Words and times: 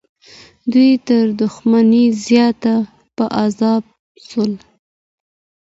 دوی 0.73 0.91
تر 1.07 1.25
دښمن 1.41 1.87
زیات 2.25 2.61
په 3.15 3.23
عذاب 3.43 3.83
سول. 4.27 4.51